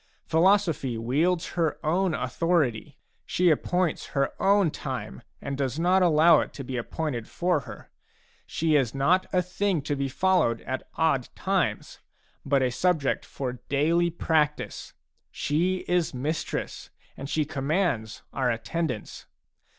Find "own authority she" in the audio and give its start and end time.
1.85-3.51